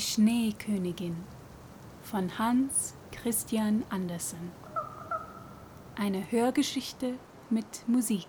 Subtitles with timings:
[0.00, 1.26] Die Schneekönigin
[2.00, 4.50] von Hans Christian Andersen.
[5.94, 7.18] Eine Hörgeschichte
[7.50, 8.26] mit Musik.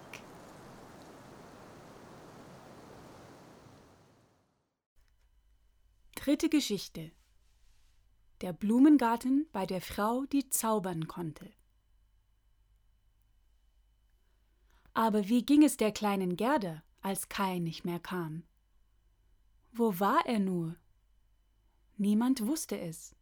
[6.16, 7.14] Dritte Geschichte.
[8.42, 11.50] Der Blumengarten bei der Frau, die zaubern konnte.
[14.94, 18.44] Aber wie ging es der kleinen Gerda, als Kai nicht mehr kam?
[19.72, 20.76] Wo war er nur?
[22.02, 23.16] Niemand wusste es.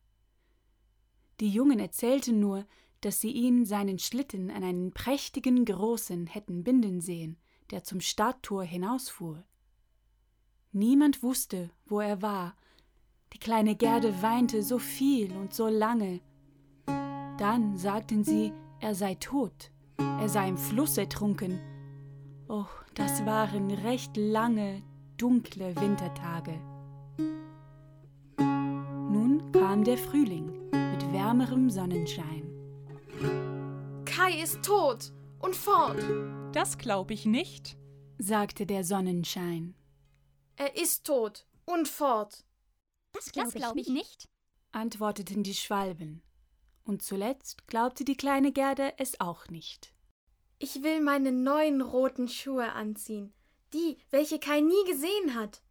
[1.42, 2.66] Die Jungen erzählten nur,
[3.02, 7.36] dass sie ihn seinen Schlitten an einen prächtigen Großen hätten binden sehen,
[7.72, 9.44] der zum Stadttor hinausfuhr.
[10.72, 12.56] Niemand wusste, wo er war.
[13.34, 16.22] Die kleine Gerde weinte so viel und so lange.
[16.86, 21.60] Dann sagten sie, er sei tot, er sei im Fluss ertrunken.
[22.48, 22.64] Oh,
[22.96, 24.84] das waren recht lange,
[25.18, 26.69] dunkle Wintertage.
[29.52, 32.48] Kam der Frühling mit wärmerem Sonnenschein.
[34.06, 35.98] Kai ist tot und fort.
[36.54, 37.76] Das glaube ich nicht,
[38.20, 39.74] sagte der Sonnenschein.
[40.56, 42.46] Er ist tot und fort.
[43.14, 44.30] Das glaube glaub ich, nicht,
[44.72, 46.22] antworteten die Schwalben.
[46.84, 49.94] Und zuletzt glaubte die kleine Gerde es auch nicht.
[50.60, 53.34] Ich will meine neuen roten Schuhe anziehen,
[53.74, 55.64] die, welche Kai nie gesehen hat.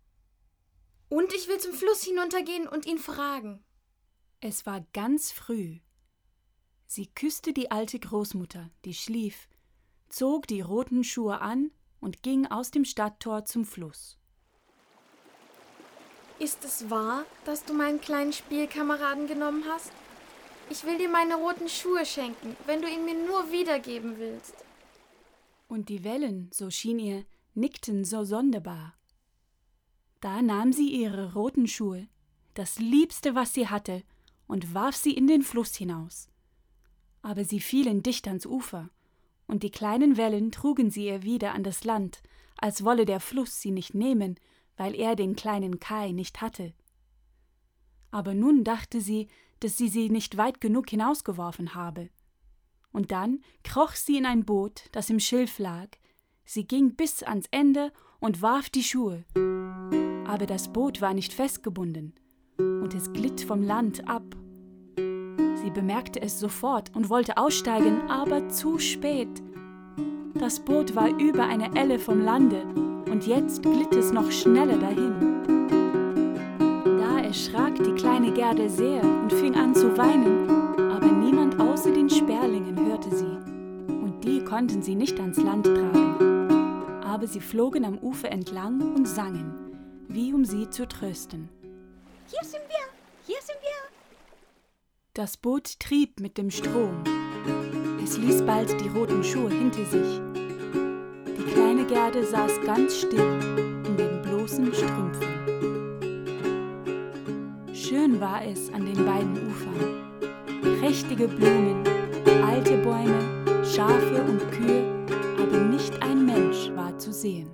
[1.09, 3.65] Und ich will zum Fluss hinuntergehen und ihn fragen.
[4.41, 5.81] Es war ganz früh.
[6.86, 9.48] Sie küsste die alte Großmutter, die schlief,
[10.08, 14.17] zog die roten Schuhe an und ging aus dem Stadttor zum Fluss.
[16.39, 19.90] Ist es wahr, dass du meinen kleinen Spielkameraden genommen hast?
[20.70, 24.55] Ich will dir meine roten Schuhe schenken, wenn du ihn mir nur wiedergeben willst.
[25.67, 27.24] Und die Wellen, so schien ihr,
[27.55, 28.95] nickten so sonderbar.
[30.20, 32.07] Da nahm sie ihre roten Schuhe,
[32.55, 34.05] das Liebste, was sie hatte,
[34.48, 36.29] und warf sie in den Fluss hinaus.
[37.23, 38.91] Aber sie fielen dicht ans Ufer,
[39.47, 42.23] und die kleinen Wellen trugen sie ihr wieder an das Land,
[42.57, 44.35] als wolle der Fluss sie nicht nehmen,
[44.77, 46.75] weil er den kleinen Kai nicht hatte.
[48.11, 49.29] Aber nun dachte sie,
[49.61, 52.11] dass sie sie nicht weit genug hinausgeworfen habe.
[52.91, 55.89] Und dann kroch sie in ein Boot, das im Schilf lag,
[56.51, 59.27] Sie ging bis ans Ende und warf die Schuhe.
[60.27, 62.14] Aber das Boot war nicht festgebunden
[62.58, 64.24] und es glitt vom Land ab.
[64.96, 69.29] Sie bemerkte es sofort und wollte aussteigen, aber zu spät.
[70.35, 72.63] Das Boot war über eine Elle vom Lande
[73.11, 75.14] und jetzt glitt es noch schneller dahin.
[76.85, 80.48] Da erschrak die kleine Gerde sehr und fing an zu weinen,
[80.90, 86.08] aber niemand außer den Sperlingen hörte sie, und die konnten sie nicht ans Land tragen
[87.19, 89.52] aber sie flogen am Ufer entlang und sangen,
[90.07, 91.48] wie um sie zu trösten.
[92.30, 92.86] Hier sind wir,
[93.27, 93.68] hier sind wir.
[95.14, 97.02] Das Boot trieb mit dem Strom.
[98.05, 100.20] Es ließ bald die roten Schuhe hinter sich.
[101.39, 103.40] Die kleine Gerde saß ganz still
[103.86, 105.28] in den bloßen Strümpfen.
[107.74, 110.80] Schön war es an den beiden Ufern.
[110.80, 111.83] Prächtige Blumen,
[112.45, 114.98] alte Bäume, Schafe und Kühe
[115.39, 117.50] aber nicht ein Mensch war zu sehen.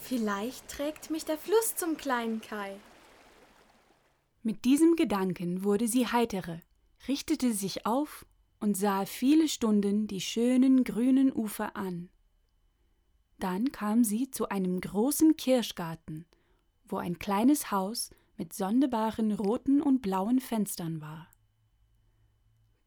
[0.00, 2.76] Vielleicht trägt mich der Fluss zum kleinen Kai.
[4.46, 6.60] Mit diesem Gedanken wurde sie heitere,
[7.08, 8.24] richtete sich auf
[8.60, 12.10] und sah viele Stunden die schönen grünen Ufer an.
[13.40, 16.26] Dann kam sie zu einem großen Kirschgarten,
[16.84, 21.28] wo ein kleines Haus mit sonderbaren roten und blauen Fenstern war.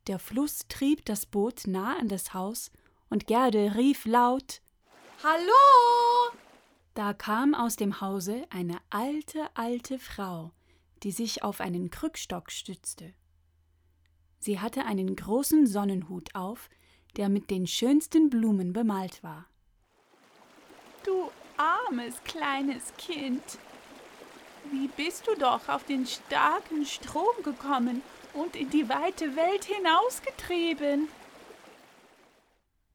[0.07, 2.71] Der Fluss trieb das Boot nah an das Haus
[3.09, 4.61] und Gerde rief laut
[5.25, 6.37] Hallo.
[6.93, 10.53] Da kam aus dem Hause eine alte, alte Frau,
[11.03, 13.13] die sich auf einen Krückstock stützte.
[14.39, 16.69] Sie hatte einen großen Sonnenhut auf,
[17.17, 19.47] der mit den schönsten Blumen bemalt war.
[21.03, 23.43] Du armes kleines Kind,
[24.71, 28.01] wie bist du doch auf den starken Strom gekommen
[28.33, 31.07] und in die weite Welt hinausgetrieben?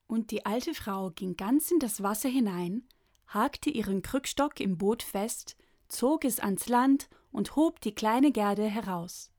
[0.06, 2.86] Und die alte Frau ging ganz in das Wasser hinein,
[3.26, 5.56] hakte ihren Krückstock im Boot fest,
[5.88, 9.30] zog es ans Land und hob die kleine Gerde heraus.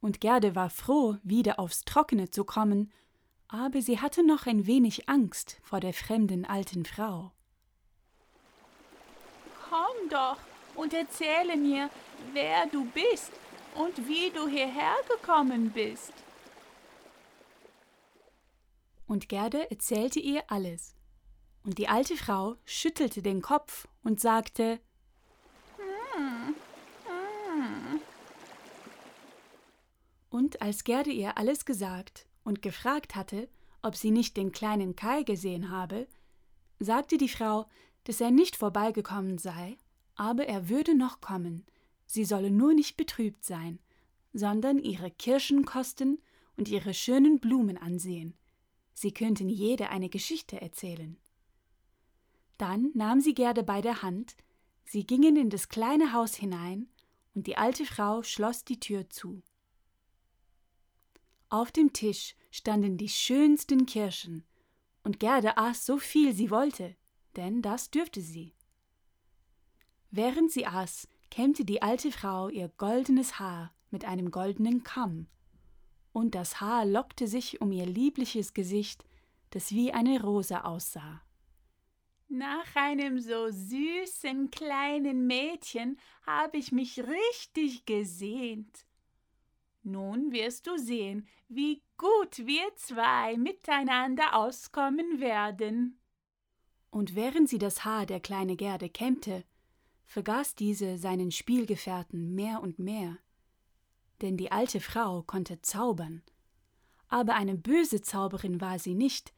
[0.00, 2.92] Und Gerde war froh, wieder aufs Trockene zu kommen,
[3.48, 7.32] aber sie hatte noch ein wenig Angst vor der fremden alten Frau.
[9.68, 10.38] Komm doch
[10.76, 11.90] und erzähle mir,
[12.32, 13.32] wer du bist
[13.74, 16.12] und wie du hierher gekommen bist
[19.08, 20.94] und Gerde erzählte ihr alles.
[21.64, 24.80] Und die alte Frau schüttelte den Kopf und sagte
[30.30, 33.48] Und als Gerde ihr alles gesagt und gefragt hatte,
[33.82, 36.06] ob sie nicht den kleinen Kai gesehen habe,
[36.80, 37.66] sagte die Frau,
[38.04, 39.78] dass er nicht vorbeigekommen sei,
[40.14, 41.64] aber er würde noch kommen,
[42.06, 43.78] sie solle nur nicht betrübt sein,
[44.32, 46.18] sondern ihre Kirschen kosten
[46.56, 48.36] und ihre schönen Blumen ansehen.
[48.94, 51.16] Sie könnten jede eine Geschichte erzählen.
[52.56, 54.36] Dann nahm sie Gerde bei der Hand,
[54.84, 56.88] sie gingen in das kleine Haus hinein,
[57.34, 59.42] und die alte Frau schloss die Tür zu.
[61.50, 64.44] Auf dem Tisch standen die schönsten Kirschen,
[65.02, 66.96] und Gerde aß so viel sie wollte,
[67.36, 68.54] denn das dürfte sie.
[70.10, 75.26] Während sie aß, kämmte die alte Frau ihr goldenes Haar mit einem goldenen Kamm,
[76.12, 79.04] und das Haar lockte sich um ihr liebliches Gesicht,
[79.50, 81.22] das wie eine Rose aussah.
[82.28, 88.84] Nach einem so süßen kleinen Mädchen habe ich mich richtig gesehnt.
[89.88, 96.00] Nun wirst du sehen, wie gut wir zwei miteinander auskommen werden.
[96.90, 99.44] Und während sie das Haar der kleine Gerde kämmte,
[100.06, 103.18] vergaß diese seinen Spielgefährten mehr und mehr.
[104.20, 106.22] Denn die alte Frau konnte zaubern.
[107.08, 109.32] Aber eine böse Zauberin war sie nicht,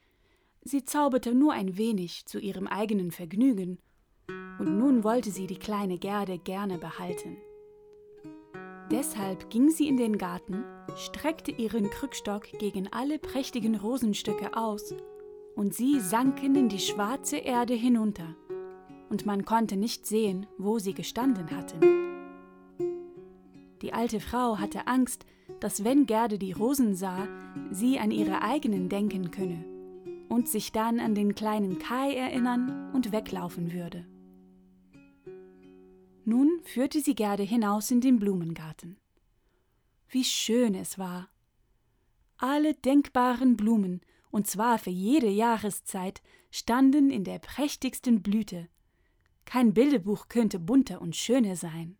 [0.62, 3.78] Sie zauberte nur ein wenig zu ihrem eigenen Vergnügen,
[4.58, 7.38] und nun wollte sie die kleine Gerde gerne behalten.
[8.90, 10.64] Deshalb ging sie in den Garten,
[10.96, 14.94] streckte ihren Krückstock gegen alle prächtigen Rosenstücke aus,
[15.54, 18.34] und sie sanken in die schwarze Erde hinunter,
[19.08, 21.80] und man konnte nicht sehen, wo sie gestanden hatten.
[23.82, 25.24] Die alte Frau hatte Angst,
[25.60, 27.28] dass wenn Gerde die Rosen sah,
[27.70, 29.64] sie an ihre eigenen denken könne
[30.28, 34.04] und sich dann an den kleinen Kai erinnern und weglaufen würde.
[36.24, 38.98] Nun führte sie Gerde hinaus in den Blumengarten.
[40.08, 41.28] Wie schön es war!
[42.36, 44.00] Alle denkbaren Blumen,
[44.30, 48.68] und zwar für jede Jahreszeit, standen in der prächtigsten Blüte.
[49.44, 51.96] Kein Bilderbuch könnte bunter und schöner sein.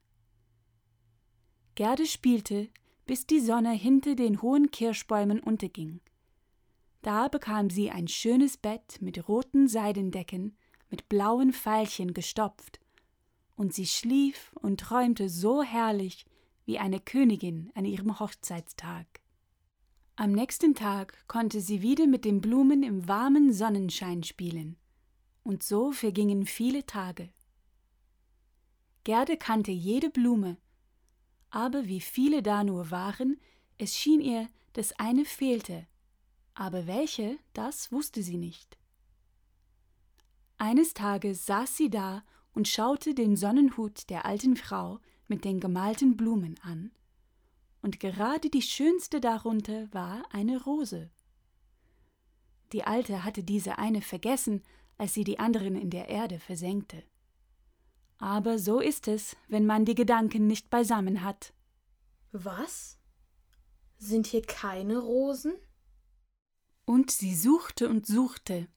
[1.75, 2.69] Gerde spielte,
[3.07, 6.01] bis die Sonne hinter den hohen Kirschbäumen unterging.
[7.03, 10.57] Da bekam sie ein schönes Bett mit roten Seidendecken,
[10.91, 12.81] mit blauen Veilchen gestopft,
[13.61, 16.25] und sie schlief und träumte so herrlich
[16.65, 19.07] wie eine Königin an ihrem Hochzeitstag.
[20.17, 24.79] Am nächsten Tag konnte sie wieder mit den Blumen im warmen Sonnenschein spielen,
[25.43, 27.29] und so vergingen viele Tage.
[29.05, 30.57] Gerde kannte jede Blume,
[31.51, 33.39] aber wie viele da nur waren,
[33.77, 35.87] es schien ihr, dass eine fehlte,
[36.55, 38.79] aber welche, das wusste sie nicht.
[40.57, 42.25] Eines Tages saß sie da
[42.55, 44.99] und schaute den Sonnenhut der alten Frau
[45.29, 46.91] mit den gemalten Blumen an,
[47.83, 51.11] und gerade die schönste darunter war eine Rose.
[52.73, 54.63] Die Alte hatte diese eine vergessen,
[54.99, 57.03] als sie die anderen in der Erde versenkte.
[58.19, 61.55] Aber so ist es, wenn man die Gedanken nicht beisammen hat.
[62.33, 62.99] Was?
[63.97, 65.55] Sind hier keine Rosen?
[66.85, 68.69] Und sie suchte und suchte,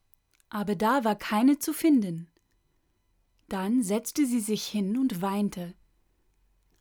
[0.50, 2.32] aber da war keine zu finden.
[3.50, 5.74] Dann setzte sie sich hin und weinte.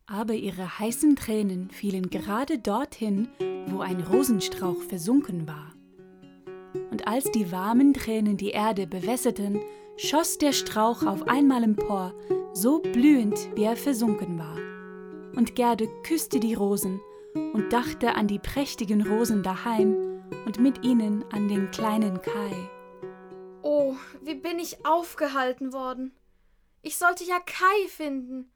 [0.05, 3.29] Aber ihre heißen Tränen fielen gerade dorthin,
[3.67, 5.73] wo ein Rosenstrauch versunken war.
[6.91, 9.61] Und als die warmen Tränen die Erde bewässerten,
[9.97, 12.13] schoss der Strauch auf einmal empor,
[12.53, 14.57] so blühend, wie er versunken war.
[15.35, 16.99] Und Gerde küsste die Rosen
[17.53, 22.69] und dachte an die prächtigen Rosen daheim und mit ihnen an den kleinen Kai.
[23.61, 26.11] Oh, wie bin ich aufgehalten worden.
[26.83, 28.53] Ich sollte ja Kai finden.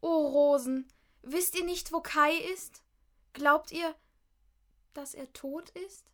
[0.00, 0.88] Oh, Rosen,
[1.22, 2.82] wisst ihr nicht, wo Kai ist?
[3.32, 3.94] Glaubt ihr,
[4.94, 6.10] dass er tot ist?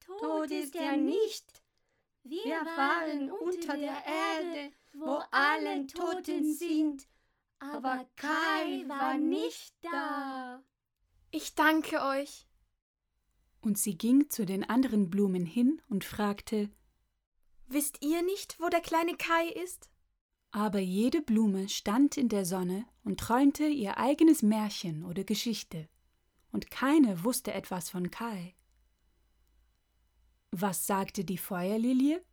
[0.00, 1.62] Tot ist er nicht.
[2.24, 7.06] Wir waren unter der Erde, wo alle Toten sind,
[7.60, 10.60] aber Kai war nicht da.
[11.30, 12.46] Ich danke euch
[13.60, 16.70] und sie ging zu den anderen Blumen hin und fragte
[17.68, 19.88] Wisst ihr nicht, wo der kleine Kai ist?
[20.56, 25.86] Aber jede Blume stand in der Sonne und träumte ihr eigenes Märchen oder Geschichte,
[26.50, 28.54] und keine wusste etwas von Kai.
[30.52, 32.24] Was sagte die Feuerlilie?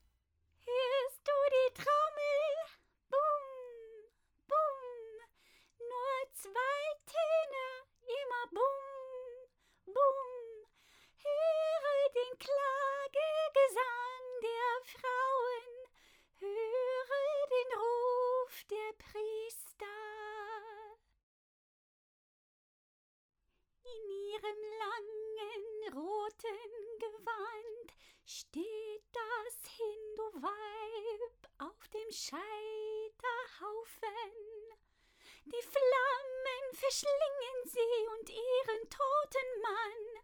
[35.45, 40.23] Die Flammen verschlingen sie und ihren toten Mann.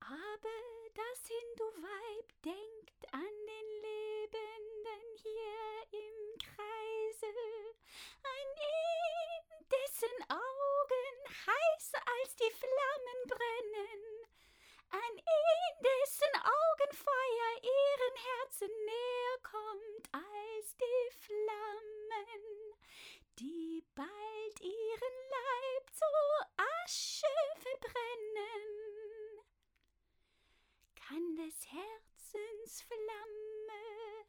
[0.00, 0.58] Aber
[0.94, 7.26] das Hindu-Weib denkt an den Lebenden hier im Kreise,
[8.24, 14.26] an ihn, dessen Augen heißer als die Flammen brennen,
[14.90, 22.74] an ihn, dessen Augenfeuer ihren Herzen näher kommt als die Flammen,
[23.38, 26.04] die bald ihren Leib zu
[26.56, 27.26] Asche
[27.58, 28.66] verbrennen.
[30.94, 34.26] Kann des Herzens Flamme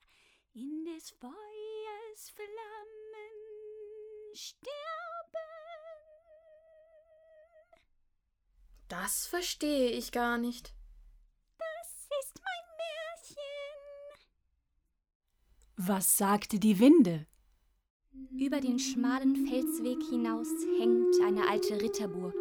[0.53, 3.35] in des Feuers Flammen
[4.33, 4.77] sterben?
[8.87, 10.73] Das verstehe ich gar nicht.
[11.57, 14.27] Das ist mein Märchen.
[15.77, 17.27] Was sagte die Winde?
[18.39, 22.35] Über den schmalen Felsweg hinaus hängt eine alte Ritterburg.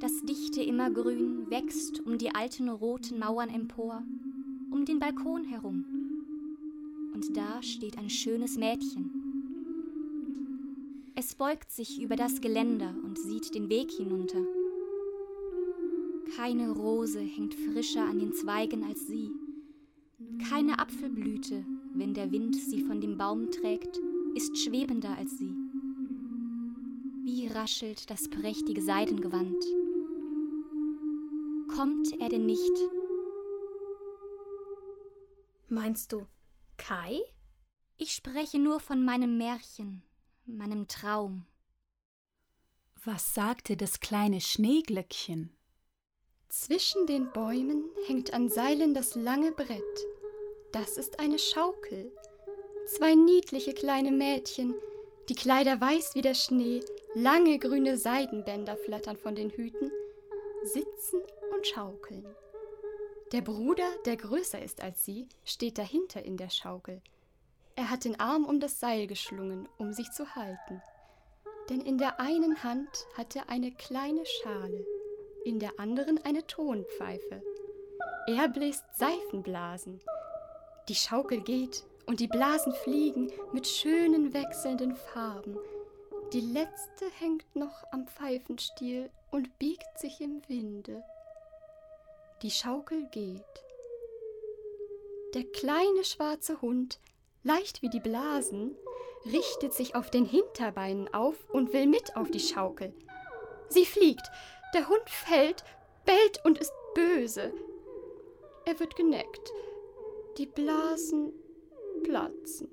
[0.00, 4.02] Das dichte Immergrün wächst um die alten roten Mauern empor,
[4.72, 5.84] um den Balkon herum.
[7.14, 9.12] Und da steht ein schönes Mädchen.
[11.14, 14.44] Es beugt sich über das Geländer und sieht den Weg hinunter.
[16.36, 19.30] Keine Rose hängt frischer an den Zweigen als sie.
[20.50, 21.64] Keine Apfelblüte,
[21.94, 24.00] wenn der Wind sie von dem Baum trägt,
[24.36, 25.54] ist schwebender als sie.
[27.24, 29.64] Wie raschelt das prächtige Seidengewand.
[31.74, 32.72] Kommt er denn nicht?
[35.68, 36.26] Meinst du
[36.76, 37.20] Kai?
[37.96, 40.02] Ich spreche nur von meinem Märchen,
[40.44, 41.46] meinem Traum.
[43.04, 45.56] Was sagte das kleine Schneeglöckchen?
[46.48, 49.82] Zwischen den Bäumen hängt an Seilen das lange Brett.
[50.72, 52.12] Das ist eine Schaukel.
[52.86, 54.72] Zwei niedliche kleine Mädchen,
[55.28, 59.90] die Kleider weiß wie der Schnee, lange grüne Seidenbänder flattern von den Hüten,
[60.62, 61.20] sitzen
[61.52, 62.24] und schaukeln.
[63.32, 67.02] Der Bruder, der größer ist als sie, steht dahinter in der Schaukel.
[67.74, 70.80] Er hat den Arm um das Seil geschlungen, um sich zu halten.
[71.68, 74.86] Denn in der einen Hand hat er eine kleine Schale,
[75.44, 77.42] in der anderen eine Tonpfeife.
[78.28, 80.00] Er bläst Seifenblasen.
[80.88, 85.58] Die Schaukel geht und die Blasen fliegen mit schönen wechselnden Farben.
[86.32, 91.02] Die letzte hängt noch am Pfeifenstiel und biegt sich im Winde.
[92.42, 93.42] Die Schaukel geht.
[95.34, 96.98] Der kleine schwarze Hund,
[97.42, 98.76] leicht wie die Blasen,
[99.24, 102.92] richtet sich auf den Hinterbeinen auf und will mit auf die Schaukel.
[103.68, 104.30] Sie fliegt,
[104.74, 105.64] der Hund fällt,
[106.04, 107.52] bellt und ist böse.
[108.64, 109.52] Er wird geneckt.
[110.38, 111.32] Die Blasen
[112.06, 112.68] platzen.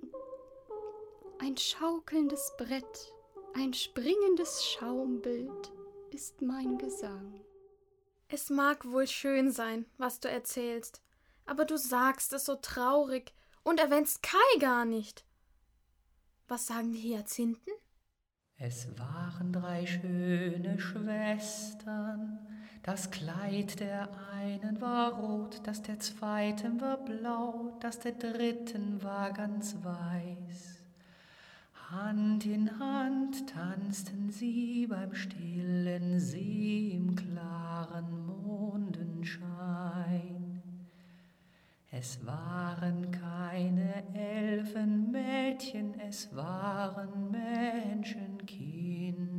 [1.39, 3.13] Ein schaukelndes Brett,
[3.55, 5.71] ein springendes Schaumbild
[6.11, 7.41] ist mein Gesang.
[8.27, 11.01] Es mag wohl schön sein, was du erzählst,
[11.45, 15.25] aber du sagst es so traurig und erwähnst Kai gar nicht.
[16.47, 17.73] Was sagen die Hyazinthen?
[18.57, 22.39] Es waren drei schöne Schwestern,
[22.83, 29.31] das Kleid der einen war rot, das der zweiten war blau, das der dritten war
[29.31, 30.81] ganz weiß.
[31.89, 40.61] Hand in Hand tanzten sie beim stillen See im klaren Mondenschein.
[41.89, 49.32] Es waren keine Elfenmädchen, es waren Menschenkinder.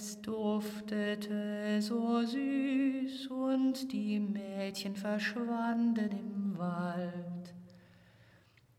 [0.00, 7.52] Es duftete so süß und die Mädchen verschwanden im Wald.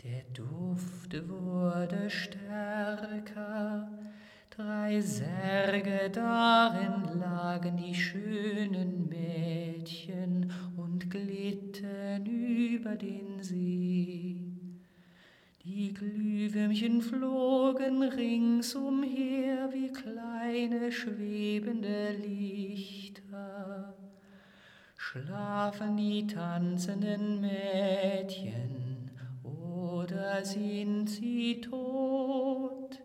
[0.01, 3.89] Der Duft wurde stärker,
[4.49, 14.38] drei Särge darin lagen die schönen Mädchen und glitten über den See.
[15.65, 23.93] Die Glühwürmchen flogen ringsumher wie kleine schwebende Lichter.
[24.95, 29.11] Schlafen die tanzenden Mädchen
[29.43, 33.01] oder sind sie tot?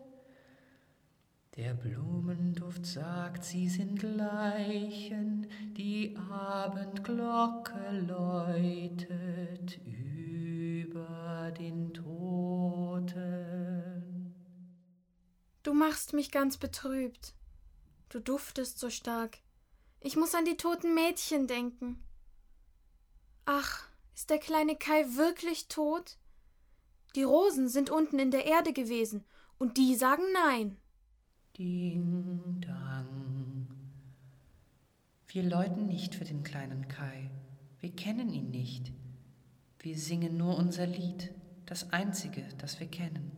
[1.57, 11.93] Der Blumenduft sagt, sie sind Leichen, die Abendglocke läutet über den
[13.07, 14.33] Toten.
[15.63, 17.33] Du machst mich ganz betrübt.
[18.09, 19.39] Du duftest so stark.
[19.99, 22.03] Ich muss an die toten Mädchen denken.
[23.45, 26.17] Ach, ist der kleine Kai wirklich tot?
[27.15, 29.23] Die Rosen sind unten in der Erde gewesen,
[29.57, 30.77] und die sagen nein.
[31.57, 33.67] Ding dang.
[35.27, 37.29] Wir läuten nicht für den kleinen Kai.
[37.79, 38.91] Wir kennen ihn nicht.
[39.79, 41.33] Wir singen nur unser Lied,
[41.65, 43.31] das einzige, das wir kennen.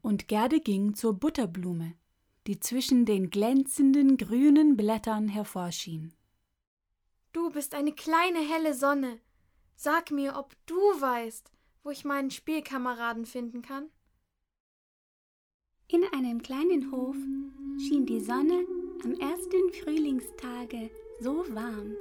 [0.00, 1.94] Und Gerde ging zur Butterblume,
[2.46, 6.12] die zwischen den glänzenden grünen Blättern hervorschien.
[7.32, 9.18] Du bist eine kleine helle Sonne.
[9.76, 11.50] Sag mir, ob du weißt,
[11.82, 13.88] wo ich meinen Spielkameraden finden kann.
[15.88, 17.16] In einem kleinen Hof
[17.78, 18.66] schien die Sonne
[19.04, 21.94] am ersten Frühlingstage so warm.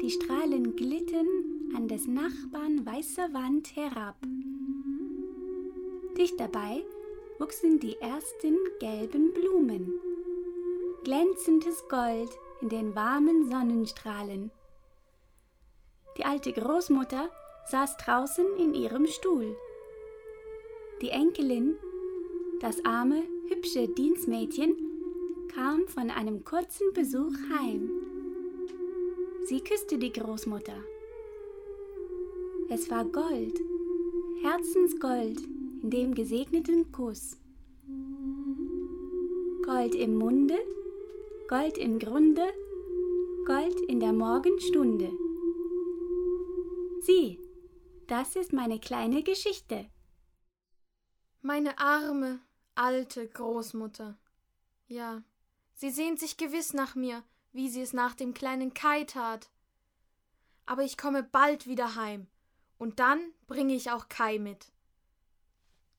[0.00, 1.26] Die Strahlen glitten
[2.00, 4.16] des Nachbarn weißer Wand herab.
[6.16, 6.82] Dicht dabei
[7.38, 10.00] wuchsen die ersten gelben Blumen.
[11.04, 12.30] Glänzendes Gold
[12.62, 14.50] in den warmen Sonnenstrahlen.
[16.16, 17.28] Die alte Großmutter
[17.66, 19.54] saß draußen in ihrem Stuhl.
[21.02, 21.76] Die Enkelin,
[22.60, 24.74] das arme, hübsche Dienstmädchen,
[25.54, 27.90] kam von einem kurzen Besuch heim.
[29.44, 30.82] Sie küsste die Großmutter.
[32.72, 33.58] Es war Gold,
[34.42, 35.40] Herzensgold
[35.82, 37.36] in dem gesegneten Kuss.
[39.64, 40.56] Gold im Munde,
[41.48, 42.46] Gold im Grunde,
[43.44, 45.10] Gold in der Morgenstunde.
[47.00, 47.40] Sieh,
[48.06, 49.90] das ist meine kleine Geschichte.
[51.42, 52.38] Meine arme,
[52.76, 54.16] alte Großmutter.
[54.86, 55.24] Ja,
[55.74, 59.50] sie sehnt sich gewiss nach mir, wie sie es nach dem kleinen Kai tat.
[60.66, 62.28] Aber ich komme bald wieder heim,
[62.80, 64.72] und dann bringe ich auch Kai mit.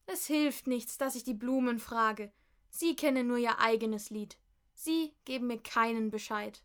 [0.08, 2.34] Es hilft nichts, dass ich die Blumen frage.
[2.72, 4.36] Sie kennen nur ihr eigenes Lied.
[4.74, 6.64] Sie geben mir keinen Bescheid.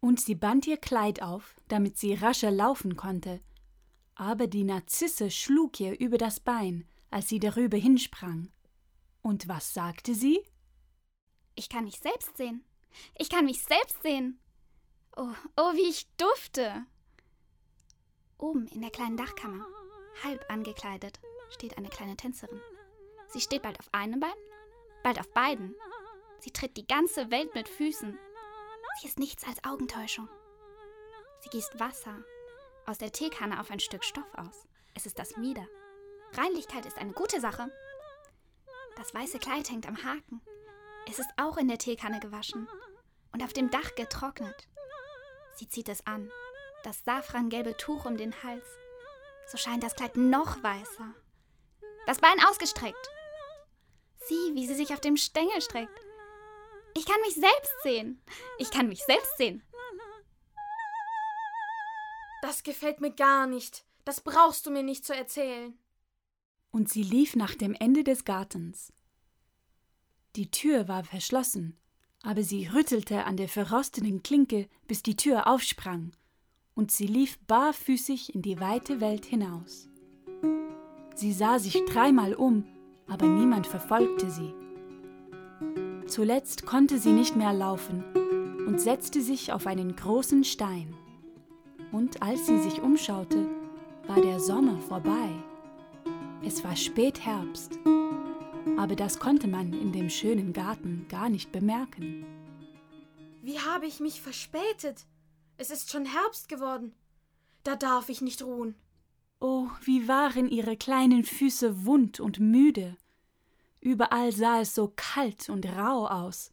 [0.00, 3.42] Und sie band ihr Kleid auf, damit sie rascher laufen konnte.
[4.14, 8.50] Aber die Narzisse schlug ihr über das Bein, als sie darüber hinsprang.
[9.20, 10.40] Und was sagte sie?
[11.56, 12.64] Ich kann mich selbst sehen.
[13.18, 14.40] Ich kann mich selbst sehen.
[15.14, 16.86] Oh, oh, wie ich dufte.
[18.42, 19.64] Oben in der kleinen Dachkammer,
[20.24, 22.60] halb angekleidet, steht eine kleine Tänzerin.
[23.28, 24.34] Sie steht bald auf einem Bein,
[25.04, 25.76] bald auf beiden.
[26.40, 28.18] Sie tritt die ganze Welt mit Füßen.
[29.00, 30.28] Sie ist nichts als Augentäuschung.
[31.38, 32.24] Sie gießt Wasser
[32.84, 34.66] aus der Teekanne auf ein Stück Stoff aus.
[34.94, 35.68] Es ist das Mieder.
[36.32, 37.70] Reinlichkeit ist eine gute Sache.
[38.96, 40.40] Das weiße Kleid hängt am Haken.
[41.08, 42.68] Es ist auch in der Teekanne gewaschen
[43.32, 44.66] und auf dem Dach getrocknet.
[45.54, 46.28] Sie zieht es an,
[46.82, 48.66] das safrangelbe Tuch um den Hals.
[49.46, 51.14] So scheint das Kleid noch weißer.
[52.06, 53.10] Das Bein ausgestreckt.
[54.26, 55.98] Sieh, wie sie sich auf dem Stängel streckt.
[56.94, 58.20] Ich kann mich selbst sehen.
[58.58, 59.62] Ich kann mich selbst sehen.
[62.42, 63.84] Das gefällt mir gar nicht.
[64.04, 65.78] Das brauchst du mir nicht zu erzählen.
[66.70, 68.92] Und sie lief nach dem Ende des Gartens.
[70.34, 71.78] Die Tür war verschlossen,
[72.22, 76.12] aber sie rüttelte an der verrosteten Klinke, bis die Tür aufsprang,
[76.74, 79.88] und sie lief barfüßig in die weite Welt hinaus.
[81.14, 82.64] Sie sah sich dreimal um,
[83.06, 84.54] aber niemand verfolgte sie.
[86.06, 88.04] Zuletzt konnte sie nicht mehr laufen
[88.66, 90.94] und setzte sich auf einen großen Stein.
[91.90, 93.48] Und als sie sich umschaute,
[94.06, 95.30] war der Sommer vorbei.
[96.44, 97.78] Es war Spätherbst,
[98.76, 102.24] aber das konnte man in dem schönen Garten gar nicht bemerken.
[103.42, 105.06] Wie habe ich mich verspätet?
[105.62, 106.92] Es ist schon Herbst geworden.
[107.62, 108.74] Da darf ich nicht ruhen.
[109.38, 112.96] Oh, wie waren ihre kleinen Füße wund und müde.
[113.80, 116.52] Überall sah es so kalt und rau aus.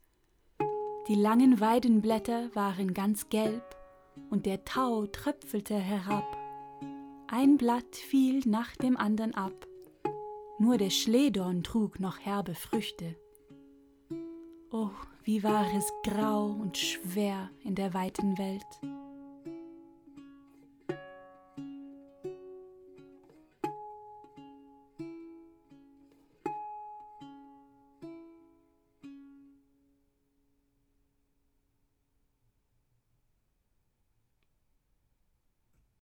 [1.07, 3.75] Die langen Weidenblätter waren ganz gelb
[4.29, 6.37] und der Tau tröpfelte herab.
[7.25, 9.65] Ein Blatt fiel nach dem andern ab.
[10.59, 13.15] Nur der Schlehdorn trug noch herbe Früchte.
[14.69, 14.91] Oh,
[15.23, 18.98] wie war es grau und schwer in der weiten Welt.